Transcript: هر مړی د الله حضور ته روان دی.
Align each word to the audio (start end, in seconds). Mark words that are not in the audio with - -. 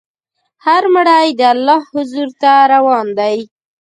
هر 0.65 0.83
مړی 0.95 1.27
د 1.39 1.41
الله 1.53 1.79
حضور 1.93 2.27
ته 2.41 2.51
روان 2.73 3.07
دی. 3.19 3.37